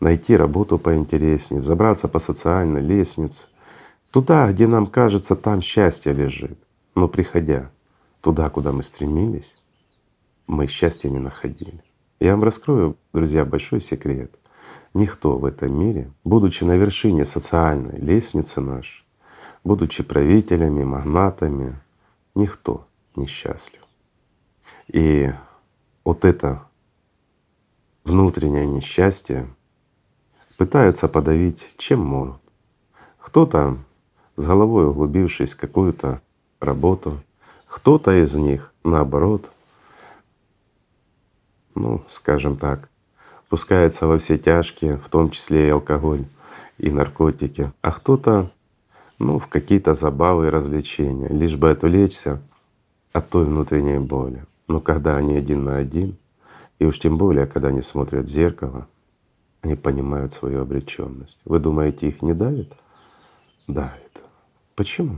найти 0.00 0.36
работу 0.36 0.78
поинтереснее, 0.78 1.62
взобраться 1.62 2.08
по 2.08 2.18
социальной 2.18 2.80
лестнице, 2.80 3.48
туда, 4.10 4.50
где 4.50 4.66
нам 4.66 4.86
кажется, 4.86 5.36
там 5.36 5.62
счастье 5.62 6.12
лежит. 6.12 6.58
Но 6.94 7.08
приходя 7.08 7.70
туда, 8.20 8.50
куда 8.50 8.72
мы 8.72 8.82
стремились, 8.82 9.60
мы 10.46 10.66
счастья 10.66 11.08
не 11.08 11.18
находили. 11.18 11.82
Я 12.18 12.32
вам 12.32 12.42
раскрою, 12.42 12.96
друзья, 13.12 13.44
большой 13.44 13.80
секрет. 13.80 14.36
Никто 14.94 15.38
в 15.38 15.44
этом 15.44 15.78
мире, 15.78 16.10
будучи 16.24 16.64
на 16.64 16.76
вершине 16.76 17.24
социальной 17.24 17.98
лестницы 18.00 18.60
нашей, 18.60 19.04
будучи 19.64 20.02
правителями, 20.02 20.84
магнатами, 20.84 21.78
никто 22.34 22.86
не 23.16 23.26
счастлив. 23.26 23.82
И 24.88 25.30
вот 26.04 26.24
это 26.24 26.62
внутреннее 28.04 28.66
несчастье 28.66 29.46
пытаются 30.56 31.08
подавить 31.08 31.74
чем 31.76 32.00
могут. 32.00 32.40
Кто-то 33.18 33.76
с 34.36 34.44
головой 34.44 34.88
углубившись 34.88 35.54
в 35.54 35.60
какую-то 35.60 36.22
работу, 36.60 37.20
кто-то 37.66 38.12
из 38.12 38.34
них 38.34 38.72
наоборот 38.84 39.50
ну, 41.78 42.02
скажем 42.08 42.56
так, 42.56 42.88
пускается 43.48 44.06
во 44.06 44.18
все 44.18 44.36
тяжкие, 44.36 44.98
в 44.98 45.08
том 45.08 45.30
числе 45.30 45.68
и 45.68 45.70
алкоголь, 45.70 46.24
и 46.76 46.90
наркотики, 46.90 47.72
а 47.80 47.92
кто-то 47.92 48.50
ну, 49.18 49.38
в 49.38 49.48
какие-то 49.48 49.94
забавы 49.94 50.46
и 50.46 50.50
развлечения, 50.50 51.28
лишь 51.28 51.56
бы 51.56 51.70
отвлечься 51.70 52.40
от 53.12 53.28
той 53.28 53.44
внутренней 53.44 53.98
боли. 53.98 54.44
Но 54.68 54.80
когда 54.80 55.16
они 55.16 55.34
один 55.34 55.64
на 55.64 55.76
один, 55.76 56.16
и 56.78 56.84
уж 56.84 56.98
тем 56.98 57.18
более, 57.18 57.46
когда 57.46 57.68
они 57.68 57.82
смотрят 57.82 58.26
в 58.26 58.28
зеркало, 58.28 58.86
они 59.62 59.74
понимают 59.74 60.32
свою 60.32 60.62
обреченность. 60.62 61.40
Вы 61.44 61.58
думаете, 61.58 62.08
их 62.08 62.22
не 62.22 62.32
давит? 62.32 62.72
Давит. 63.66 64.22
Почему? 64.76 65.16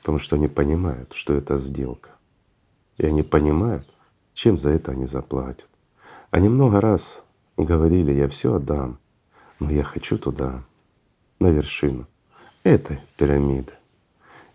Потому 0.00 0.18
что 0.18 0.36
они 0.36 0.48
понимают, 0.48 1.14
что 1.14 1.32
это 1.32 1.58
сделка. 1.58 2.10
И 2.98 3.06
они 3.06 3.22
понимают, 3.22 3.88
чем 4.34 4.58
за 4.58 4.70
это 4.70 4.92
они 4.92 5.06
заплатят. 5.06 5.68
Они 6.30 6.50
много 6.50 6.80
раз 6.80 7.22
говорили, 7.56 8.12
я 8.12 8.28
все 8.28 8.54
отдам, 8.54 8.98
но 9.58 9.70
я 9.70 9.82
хочу 9.82 10.18
туда, 10.18 10.62
на 11.38 11.48
вершину 11.48 12.06
этой 12.64 12.98
пирамиды. 13.16 13.72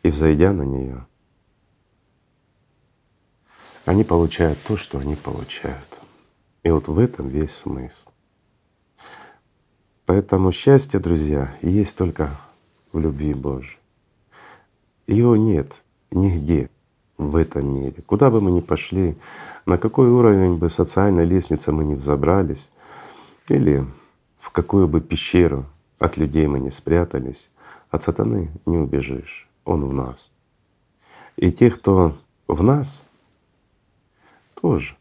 И 0.03 0.09
взойдя 0.09 0.51
на 0.51 0.63
нее, 0.63 1.05
они 3.85 4.03
получают 4.03 4.59
то, 4.63 4.77
что 4.77 4.99
они 4.99 5.15
получают. 5.15 5.99
И 6.63 6.69
вот 6.69 6.87
в 6.87 6.99
этом 6.99 7.29
весь 7.29 7.51
смысл. 7.51 8.09
Поэтому 10.05 10.51
счастье, 10.51 10.99
друзья, 10.99 11.55
есть 11.61 11.95
только 11.97 12.31
в 12.91 12.99
любви 12.99 13.33
Божьей. 13.33 13.77
Его 15.07 15.35
нет 15.35 15.81
нигде 16.11 16.69
в 17.17 17.35
этом 17.35 17.67
мире. 17.67 18.01
Куда 18.05 18.29
бы 18.29 18.41
мы 18.41 18.51
ни 18.51 18.61
пошли, 18.61 19.17
на 19.65 19.77
какой 19.77 20.09
уровень 20.09 20.57
бы 20.57 20.69
социальной 20.69 21.25
лестницы 21.25 21.71
мы 21.71 21.83
ни 21.83 21.95
взобрались, 21.95 22.69
или 23.47 23.85
в 24.39 24.51
какую 24.51 24.87
бы 24.87 25.01
пещеру 25.01 25.65
от 25.99 26.17
людей 26.17 26.47
мы 26.47 26.59
не 26.59 26.71
спрятались, 26.71 27.49
от 27.89 28.03
сатаны 28.03 28.51
не 28.65 28.77
убежишь, 28.77 29.49
он 29.65 29.85
в 29.85 29.93
нас. 29.93 30.31
И 31.35 31.51
те, 31.51 31.71
кто 31.71 32.15
в 32.47 32.63
нас, 32.63 33.05
тоже 34.59 34.95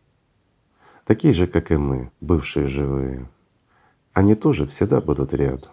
такие 1.08 1.32
же, 1.32 1.46
как 1.46 1.70
и 1.70 1.76
мы, 1.76 2.10
бывшие 2.20 2.66
живые, 2.66 3.26
они 4.12 4.34
тоже 4.34 4.66
всегда 4.66 5.00
будут 5.00 5.32
рядом. 5.32 5.72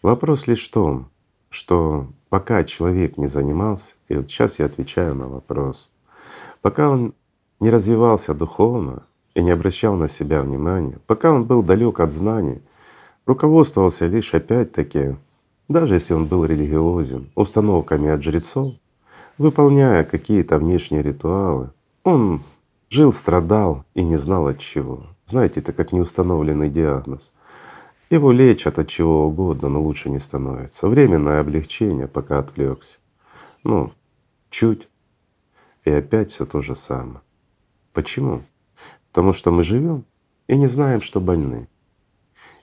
Вопрос 0.00 0.46
лишь 0.46 0.66
в 0.66 0.72
том, 0.72 1.10
что 1.50 2.08
пока 2.30 2.64
человек 2.64 3.18
не 3.18 3.28
занимался, 3.28 3.94
и 4.08 4.16
вот 4.16 4.30
сейчас 4.30 4.58
я 4.58 4.64
отвечаю 4.64 5.14
на 5.14 5.28
вопрос, 5.28 5.90
пока 6.62 6.88
он 6.88 7.14
не 7.60 7.70
развивался 7.70 8.32
духовно 8.32 9.02
и 9.34 9.42
не 9.42 9.50
обращал 9.50 9.96
на 9.96 10.08
себя 10.08 10.42
внимания, 10.42 10.98
пока 11.06 11.30
он 11.32 11.44
был 11.44 11.62
далек 11.62 12.00
от 12.00 12.12
знаний, 12.12 12.62
руководствовался 13.26 14.06
лишь 14.06 14.32
опять-таки, 14.32 15.16
даже 15.68 15.94
если 15.94 16.14
он 16.14 16.26
был 16.26 16.44
религиозен, 16.44 17.30
установками 17.34 18.08
от 18.08 18.22
жрецов, 18.22 18.74
выполняя 19.36 20.02
какие-то 20.02 20.58
внешние 20.58 21.02
ритуалы, 21.02 21.70
он 22.04 22.42
жил, 22.90 23.12
страдал 23.12 23.84
и 23.94 24.02
не 24.02 24.16
знал 24.16 24.48
от 24.48 24.58
чего. 24.58 25.06
Знаете, 25.26 25.60
это 25.60 25.72
как 25.72 25.92
неустановленный 25.92 26.70
диагноз. 26.70 27.32
Его 28.08 28.32
лечат 28.32 28.78
от 28.78 28.88
чего 28.88 29.26
угодно, 29.26 29.68
но 29.68 29.82
лучше 29.82 30.08
не 30.08 30.18
становится. 30.18 30.88
Временное 30.88 31.40
облегчение, 31.40 32.08
пока 32.08 32.38
отвлекся. 32.38 32.98
Ну, 33.62 33.92
чуть. 34.48 34.88
И 35.84 35.90
опять 35.90 36.32
все 36.32 36.46
то 36.46 36.62
же 36.62 36.74
самое. 36.74 37.20
Почему? 37.92 38.42
Потому 39.10 39.34
что 39.34 39.50
мы 39.50 39.62
живем 39.62 40.04
и 40.46 40.56
не 40.56 40.66
знаем, 40.66 41.02
что 41.02 41.20
больны. 41.20 41.68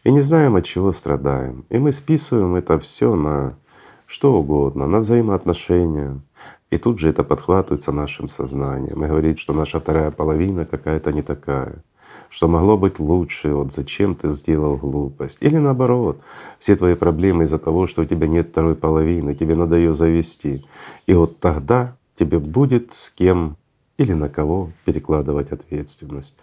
И 0.05 0.12
не 0.12 0.21
знаем, 0.21 0.56
от 0.56 0.63
чего 0.63 0.93
страдаем. 0.93 1.65
И 1.69 1.77
мы 1.77 1.91
списываем 1.91 2.56
это 2.56 2.80
все 2.80 3.15
на 3.15 3.58
что 4.06 4.36
угодно, 4.39 4.88
на 4.88 4.99
взаимоотношения. 4.99 6.21
И 6.69 6.77
тут 6.77 6.99
же 6.99 7.10
это 7.10 7.23
подхватывается 7.23 7.91
нашим 7.91 8.30
сознанием 8.30 9.03
и 9.03 9.08
говорит, 9.08 9.39
что 9.39 9.51
наша 9.51 9.80
вторая 9.80 10.12
половина 10.12 10.65
какая-то 10.65 11.12
не 11.12 11.21
такая 11.21 11.84
что 12.30 12.47
могло 12.47 12.77
быть 12.77 12.99
лучше, 12.99 13.53
вот 13.53 13.71
зачем 13.71 14.15
ты 14.15 14.32
сделал 14.34 14.77
глупость. 14.77 15.38
Или 15.41 15.58
наоборот, 15.58 16.19
все 16.60 16.75
твои 16.75 16.95
проблемы 16.95 17.43
из-за 17.43 17.60
того, 17.60 17.88
что 17.88 18.01
у 18.01 18.06
тебя 18.06 18.27
нет 18.27 18.49
второй 18.49 18.75
половины, 18.75 19.36
тебе 19.36 19.56
надо 19.56 19.75
ее 19.75 19.93
завести. 19.93 20.65
И 21.08 21.13
вот 21.13 21.39
тогда 21.39 21.95
тебе 22.17 22.39
будет 22.39 22.93
с 22.93 23.10
кем 23.10 23.58
или 23.97 24.13
на 24.13 24.30
кого 24.30 24.71
перекладывать 24.86 25.51
ответственность. 25.51 26.36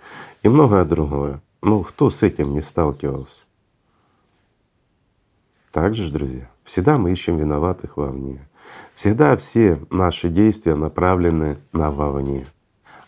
И 0.42 0.48
многое 0.48 0.84
другое. 0.84 1.42
Ну, 1.62 1.82
кто 1.82 2.10
с 2.10 2.22
этим 2.22 2.54
не 2.54 2.62
сталкивался? 2.62 3.42
Так 5.72 5.94
же, 5.94 6.12
друзья, 6.12 6.50
всегда 6.64 6.98
мы 6.98 7.12
ищем 7.12 7.38
виноватых 7.38 7.96
вовне. 7.96 8.46
Всегда 8.92 9.34
все 9.38 9.80
наши 9.88 10.28
действия 10.28 10.74
направлены 10.74 11.56
на 11.72 11.90
вовне. 11.90 12.46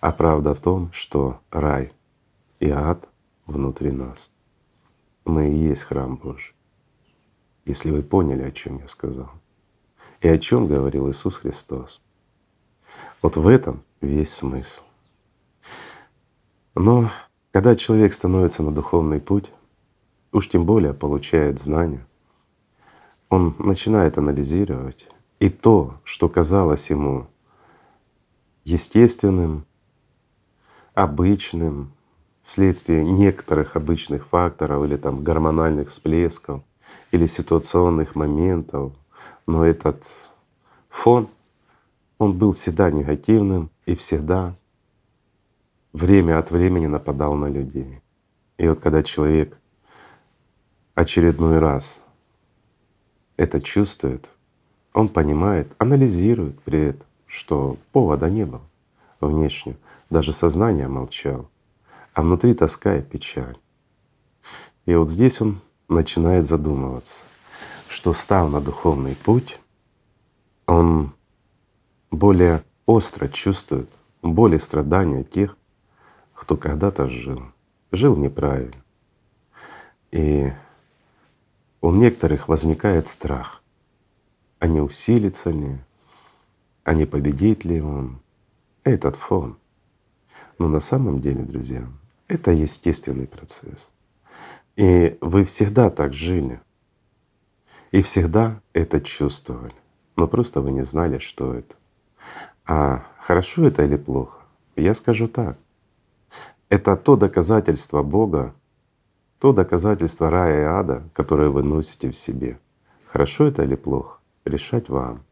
А 0.01 0.13
правда 0.13 0.55
в 0.55 0.61
том, 0.61 0.91
что 0.95 1.41
рай 1.51 1.93
и 2.61 2.71
ад 2.71 3.07
внутри 3.45 3.91
нас. 3.91 4.31
Мы 5.27 5.51
и 5.51 5.57
есть 5.57 5.83
храм 5.83 6.17
Божий. 6.17 6.55
Если 7.67 7.91
вы 7.91 8.03
поняли, 8.03 8.43
о 8.43 8.51
чем 8.51 8.79
я 8.79 8.89
сказал, 8.89 9.31
и 10.23 10.29
о 10.29 10.39
чем 10.39 10.67
говорил 10.67 11.11
Иисус 11.11 11.37
Христос. 11.37 12.01
Вот 13.21 13.37
в 13.37 13.47
этом 13.47 13.83
весь 14.01 14.33
смысл. 14.33 14.85
Но 16.75 17.11
когда 17.53 17.77
человек 17.77 18.15
становится 18.15 18.63
на 18.63 18.71
духовный 18.71 19.21
путь, 19.21 19.53
уж 20.33 20.49
тем 20.49 20.65
более 20.65 20.95
получает 20.95 21.59
знания, 21.59 22.07
он 23.35 23.57
начинает 23.59 24.17
анализировать, 24.17 25.09
и 25.41 25.51
то, 25.51 25.97
что 26.05 26.29
казалось 26.29 26.89
ему 26.91 27.27
естественным, 28.63 29.67
обычным, 30.95 31.93
вследствие 32.45 33.05
некоторых 33.05 33.75
обычных 33.75 34.29
факторов 34.29 34.85
или 34.85 34.97
там 34.97 35.25
гормональных 35.25 35.89
всплесков 35.89 36.63
или 37.11 37.27
ситуационных 37.27 38.15
моментов, 38.15 38.93
но 39.49 39.65
этот 39.65 40.05
фон, 40.89 41.29
он 42.19 42.39
был 42.39 42.53
всегда 42.53 42.93
негативным 42.93 43.69
и 43.85 43.97
всегда 43.97 44.55
время 45.93 46.39
от 46.39 46.53
времени 46.53 46.87
нападал 46.87 47.35
на 47.35 47.47
людей. 47.47 48.01
И 48.59 48.69
вот 48.69 48.79
когда 48.79 49.03
человек 49.03 49.59
очередной 50.95 51.59
раз 51.59 52.04
это 53.37 53.61
чувствует, 53.61 54.31
он 54.93 55.09
понимает, 55.09 55.73
анализирует 55.79 56.61
при 56.63 56.81
этом, 56.91 57.07
что 57.27 57.77
повода 57.93 58.31
не 58.31 58.47
было 58.47 58.63
внешне, 59.21 59.77
даже 60.11 60.33
сознание 60.33 60.89
молчало 60.89 61.49
а 62.15 62.23
внутри 62.23 62.55
тоска 62.55 62.97
и 62.97 63.03
печаль. 63.03 63.59
И 64.87 64.95
вот 64.95 65.11
здесь 65.11 65.41
он 65.41 65.61
начинает 65.89 66.47
задумываться, 66.47 67.23
что 67.89 68.13
став 68.13 68.51
на 68.51 68.61
духовный 68.61 69.17
путь, 69.17 69.61
он 70.67 71.13
более 72.11 72.63
остро 72.87 73.29
чувствует 73.29 73.91
боль 74.23 74.55
и 74.55 74.59
страдания 74.59 75.25
тех, 75.25 75.57
кто 76.33 76.57
когда-то 76.57 77.09
жил, 77.09 77.43
жил 77.91 78.17
неправильно. 78.17 78.83
И 80.13 80.53
у 81.85 81.91
некоторых 81.91 82.49
возникает 82.49 83.09
страх, 83.09 83.63
а 84.59 84.67
не 84.67 84.81
усилится 84.81 85.51
ли, 85.51 85.77
а 86.83 86.95
не 86.95 87.05
победит 87.05 87.67
ли 87.67 87.83
он 87.83 88.23
этот 88.85 89.17
фон. 89.17 89.59
Но 90.59 90.67
на 90.67 90.81
самом 90.81 91.21
деле, 91.21 91.43
друзья, 91.43 91.87
это 92.27 92.53
естественный 92.53 93.27
процесс. 93.27 93.93
И 94.77 95.19
вы 95.21 95.45
всегда 95.45 95.91
так 95.91 96.15
жили. 96.15 96.63
И 97.91 98.01
всегда 98.01 98.63
это 98.73 99.03
чувствовали. 99.03 99.75
Но 100.17 100.27
просто 100.27 100.63
вы 100.63 100.71
не 100.73 100.87
знали, 100.87 101.19
что 101.19 101.53
это. 101.53 101.75
А 102.65 103.05
хорошо 103.21 103.67
это 103.67 103.85
или 103.85 103.97
плохо? 103.97 104.39
Я 104.75 104.95
скажу 104.95 105.29
так. 105.29 105.59
Это 106.71 106.97
то 106.97 107.17
доказательство 107.17 108.03
Бога, 108.03 108.55
то 109.45 109.53
доказательство 109.53 110.31
рая 110.31 110.63
и 110.63 110.65
ада, 110.65 111.03
которое 111.13 111.51
вы 111.51 111.63
носите 111.63 112.11
в 112.11 112.17
себе. 112.17 112.59
Хорошо 113.05 113.45
это 113.45 113.63
или 113.63 113.75
плохо? 113.75 114.19
Решать 114.47 114.89
вам. 114.89 115.23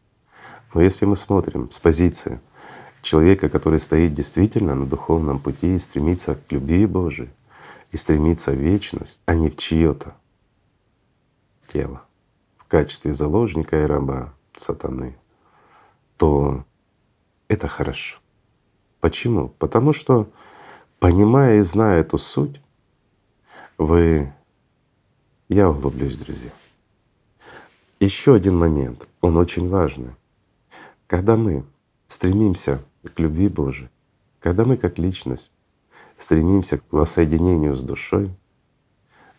Но 0.75 0.83
если 0.83 1.07
мы 1.07 1.17
смотрим 1.17 1.71
с 1.71 1.79
позиции 1.79 2.39
человека, 3.01 3.49
который 3.49 3.79
стоит 3.79 4.13
действительно 4.13 4.75
на 4.75 4.85
духовном 4.85 5.39
пути 5.39 5.77
и 5.77 5.79
стремится 5.79 6.35
к 6.35 6.53
любви 6.53 6.85
Божией, 6.85 7.31
и 7.91 7.97
стремится 7.97 8.51
в 8.51 8.57
вечность, 8.57 9.23
а 9.25 9.35
не 9.35 9.49
в 9.49 9.57
чье-то 9.57 10.15
тело 11.73 12.03
в 12.59 12.65
качестве 12.65 13.15
заложника 13.15 13.83
и 13.83 13.87
раба 13.87 14.35
сатаны, 14.53 15.17
то 16.19 16.67
это 17.49 17.67
хорошо. 17.67 18.19
Почему? 19.01 19.49
Потому 19.49 19.95
что 19.95 20.29
понимая 20.99 21.61
и 21.61 21.63
зная 21.63 22.03
эту 22.03 22.19
суть, 22.19 22.62
вы… 23.85 24.33
Я 25.49 25.71
углублюсь, 25.71 26.17
друзья. 26.17 26.51
Еще 28.01 28.35
один 28.35 28.57
момент, 28.57 29.07
он 29.21 29.37
очень 29.37 29.69
важный. 29.69 30.13
Когда 31.07 31.37
мы 31.37 31.65
стремимся 32.07 32.83
к 33.03 33.19
любви 33.21 33.49
Божией, 33.49 33.91
когда 34.41 34.65
мы 34.65 34.77
как 34.77 34.99
личность 34.99 35.53
стремимся 36.17 36.79
к 36.79 36.85
воссоединению 36.91 37.77
с 37.77 37.83
душой, 37.83 38.35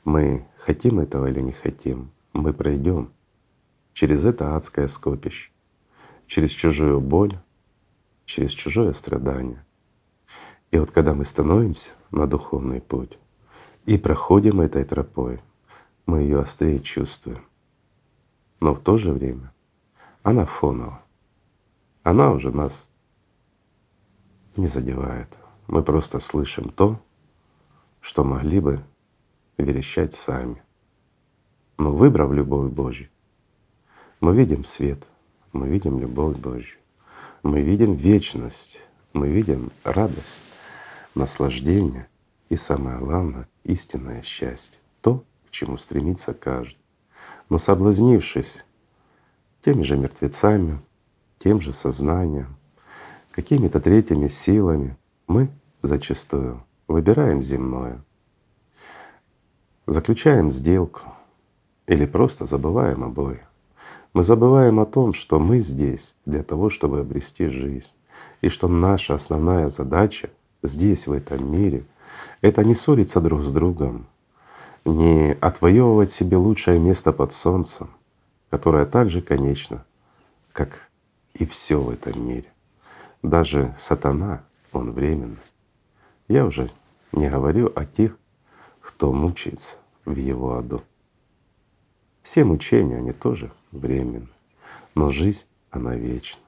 мы 0.06 0.46
хотим 0.58 1.00
этого 1.00 1.28
или 1.28 1.42
не 1.42 1.52
хотим, 1.52 2.12
мы 2.34 2.54
пройдем 2.54 3.12
через 3.94 4.24
это 4.24 4.56
адское 4.56 4.88
скопище, 4.88 5.52
через 6.28 6.52
чужую 6.52 7.02
боль, 7.02 7.40
через 8.26 8.52
чужое 8.52 8.94
страдание. 8.94 9.66
И 10.72 10.78
вот 10.78 10.92
когда 10.92 11.14
мы 11.14 11.26
становимся 11.26 11.92
на 12.12 12.28
духовный 12.28 12.82
путь 12.82 13.18
и 13.86 13.98
проходим 13.98 14.62
этой 14.62 14.84
тропой, 14.84 15.42
мы 16.06 16.22
ее 16.22 16.40
острее 16.40 16.80
чувствуем. 16.80 17.46
Но 18.60 18.74
в 18.74 18.80
то 18.80 18.98
же 18.98 19.12
время 19.12 19.54
она 20.22 20.46
фонова. 20.46 21.02
Она 22.04 22.32
уже 22.32 22.52
нас 22.52 22.90
не 24.56 24.68
задевает. 24.68 25.28
Мы 25.68 25.84
просто 25.84 26.20
слышим 26.20 26.70
то, 26.70 27.00
что 28.00 28.24
могли 28.24 28.60
бы 28.60 28.84
верещать 29.58 30.14
сами. 30.14 30.62
Но 31.78 31.94
выбрав 31.94 32.32
любовь 32.32 32.72
Божью, 32.72 33.10
мы 34.20 34.36
видим 34.36 34.64
свет, 34.64 35.06
мы 35.52 35.68
видим 35.68 36.00
любовь 36.00 36.38
Божью, 36.38 36.78
мы 37.42 37.62
видим 37.62 37.96
вечность, 37.96 38.86
мы 39.12 39.30
видим 39.30 39.72
радость, 39.84 40.42
наслаждение 41.16 42.08
и 42.50 42.58
самое 42.58 42.98
главное— 43.00 43.48
истинное 43.64 44.22
счастье, 44.22 44.80
то, 45.02 45.24
к 45.48 45.52
чему 45.52 45.78
стремится 45.78 46.34
каждый. 46.34 46.78
Но 47.50 47.58
соблазнившись 47.58 48.66
теми 49.62 49.84
же 49.84 49.98
мертвецами, 49.98 50.80
тем 51.38 51.62
же 51.62 51.74
сознанием, 51.74 52.58
какими-то 53.32 53.80
третьими 53.80 54.28
силами, 54.28 54.98
мы 55.28 55.50
зачастую 55.82 56.64
выбираем 56.88 57.42
земное, 57.42 58.04
заключаем 59.88 60.52
сделку 60.52 61.02
или 61.88 62.06
просто 62.06 62.46
забываем 62.46 63.04
обои. 63.04 63.42
Мы 64.14 64.24
забываем 64.24 64.80
о 64.80 64.86
том, 64.86 65.14
что 65.14 65.40
мы 65.40 65.60
здесь 65.60 66.16
для 66.26 66.44
того, 66.44 66.70
чтобы 66.70 67.00
обрести 67.00 67.48
жизнь, 67.48 67.94
и 68.42 68.50
что 68.50 68.68
наша 68.68 69.16
основная 69.16 69.70
задача 69.70 70.30
здесь, 70.62 71.08
в 71.08 71.12
этом 71.12 71.52
мире, 71.52 71.86
это 72.44 72.66
не 72.66 72.76
ссориться 72.76 73.22
друг 73.22 73.42
с 73.42 73.50
другом, 73.50 74.06
не 74.84 75.32
отвоевывать 75.40 76.12
себе 76.12 76.36
лучшее 76.36 76.78
место 76.78 77.14
под 77.14 77.32
солнцем, 77.32 77.90
которое 78.50 78.86
так 78.86 79.10
же 79.10 79.22
конечно, 79.22 79.86
как 80.52 80.90
и 81.34 81.46
все 81.46 81.80
в 81.80 81.90
этом 81.90 82.28
мире. 82.28 82.52
Даже 83.22 83.74
сатана, 83.78 84.44
он 84.74 84.92
временный. 84.92 85.38
Я 86.28 86.46
уже 86.46 86.70
не 87.14 87.30
говорю 87.30 87.72
о 87.74 87.86
тех, 87.86 88.18
кто 88.82 89.14
мучается 89.14 89.76
в 90.04 90.18
его 90.18 90.58
аду. 90.58 90.84
Все 92.24 92.44
мучения, 92.44 92.98
они 92.98 93.14
тоже 93.14 93.54
временны, 93.72 94.28
но 94.96 95.12
жизнь, 95.12 95.46
она 95.72 95.96
вечна. 95.96 96.42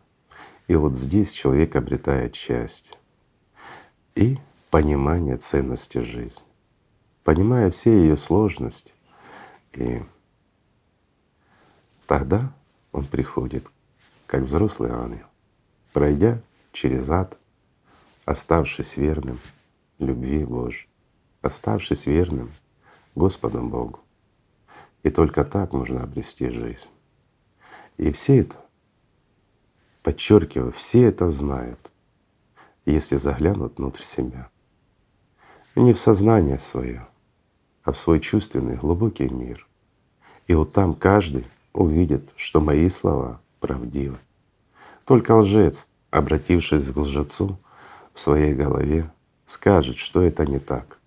И 0.68 0.76
вот 0.76 0.94
здесь 0.98 1.32
человек 1.32 1.78
обретает 1.78 2.36
счастье 2.36 2.98
и 4.16 4.38
понимание 4.76 5.38
ценности 5.38 6.00
жизни, 6.00 6.44
понимая 7.24 7.72
все 7.72 7.98
ее 7.98 8.18
сложности. 8.18 8.94
И 9.72 10.02
тогда 12.08 12.54
он 12.92 13.06
приходит 13.06 13.66
как 14.28 14.42
взрослый 14.42 14.92
ангел, 14.92 15.28
пройдя 15.94 16.42
через 16.74 17.10
ад, 17.10 17.38
оставшись 18.26 18.98
верным 18.98 19.40
любви 19.98 20.44
Божьей, 20.44 20.90
оставшись 21.42 22.06
верным 22.06 22.52
Господу 23.16 23.62
Богу. 23.62 24.02
И 25.04 25.10
только 25.10 25.46
так 25.46 25.72
можно 25.72 26.04
обрести 26.04 26.50
жизнь. 26.50 26.90
И 27.96 28.12
все 28.12 28.40
это, 28.40 28.58
подчеркиваю, 30.04 30.74
все 30.74 31.06
это 31.06 31.32
знают, 31.32 31.80
если 32.86 33.16
заглянут 33.16 33.78
внутрь 33.78 34.04
себя. 34.04 34.50
Не 35.76 35.94
в 35.94 36.00
сознание 36.00 36.58
свое, 36.60 37.06
а 37.84 37.92
в 37.92 37.98
свой 37.98 38.22
чувственный 38.22 38.78
глубокий 38.78 39.28
мир. 39.28 39.68
И 40.48 40.54
вот 40.54 40.72
там 40.72 40.94
каждый 40.96 41.46
увидит, 41.74 42.32
что 42.38 42.62
мои 42.62 42.90
слова 42.90 43.42
правдивы. 43.60 44.18
Только 45.06 45.34
лжец, 45.36 45.90
обратившись 46.12 46.92
к 46.92 46.98
лжецу 46.98 47.58
в 48.14 48.20
своей 48.20 48.54
голове, 48.54 49.12
скажет, 49.46 49.98
что 49.98 50.22
это 50.22 50.46
не 50.46 50.60
так. 50.60 50.98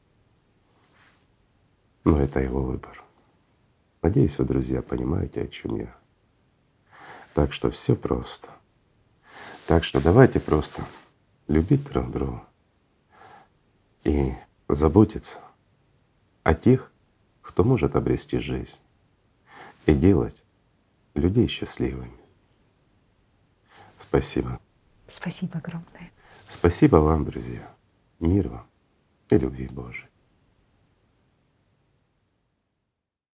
Но 2.05 2.21
это 2.21 2.41
его 2.41 2.63
выбор. 2.63 3.03
Надеюсь, 4.03 4.39
вы, 4.39 4.45
друзья, 4.45 4.83
понимаете, 4.83 5.43
о 5.43 5.47
чем 5.49 5.77
я. 5.77 5.97
Так 7.33 7.53
что 7.53 7.71
все 7.71 7.97
просто. 7.97 8.51
Так 9.67 9.85
что 9.85 10.01
давайте 10.01 10.41
просто 10.41 10.85
любить 11.47 11.85
друг 11.85 12.11
друга 12.11 12.43
и 14.05 14.35
заботиться 14.69 15.39
о 16.43 16.55
тех, 16.55 16.93
кто 17.41 17.65
может 17.65 17.97
обрести 17.97 18.39
жизнь 18.39 18.79
и 19.87 19.95
делать 19.95 20.45
людей 21.15 21.49
счастливыми. 21.49 22.19
Спасибо. 23.99 24.61
Спасибо 25.09 25.59
огромное. 25.59 26.13
Спасибо 26.49 26.97
вам, 26.97 27.25
друзья. 27.25 27.75
Мир 28.21 28.49
вам 28.49 28.67
и 29.31 29.39
любви 29.39 29.69
Божией. 29.69 30.08